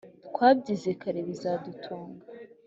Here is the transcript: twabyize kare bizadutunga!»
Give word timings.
twabyize 0.27 0.89
kare 1.01 1.19
bizadutunga!» 1.27 2.25